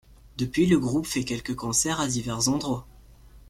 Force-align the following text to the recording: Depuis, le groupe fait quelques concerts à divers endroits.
Depuis, 0.35 0.65
le 0.65 0.79
groupe 0.79 1.05
fait 1.05 1.23
quelques 1.23 1.55
concerts 1.55 1.99
à 2.01 2.07
divers 2.07 2.47
endroits. 2.49 2.87